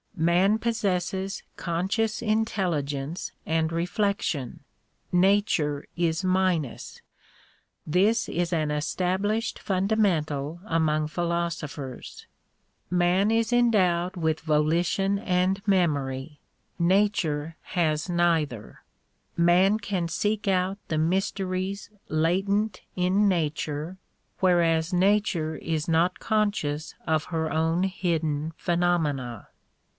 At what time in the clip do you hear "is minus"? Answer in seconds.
5.95-7.01